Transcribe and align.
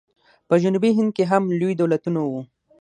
په 0.47 0.53
جنوبي 0.63 0.91
هند 0.97 1.11
کې 1.15 1.23
هم 1.31 1.43
لوی 1.59 1.73
دولتونه 1.77 2.19
وو. 2.23 2.41